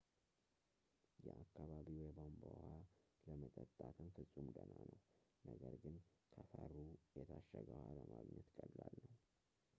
[1.25, 2.71] የአካባቢው የቧንቧ ውሃ
[3.27, 4.99] ለመጠጣት ፍጹም ደህና ነው
[5.49, 5.95] ነገር ግን
[6.33, 6.75] ከፈሩ
[7.19, 9.15] የታሸገ ውሃ ለማግኘት ቀላል ነው